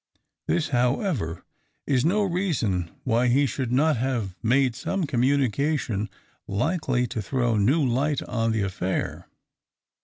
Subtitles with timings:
[0.47, 1.45] This, however,
[1.85, 6.09] is no reason why he should not have made some communication
[6.47, 9.27] likely to throw new light on the affair.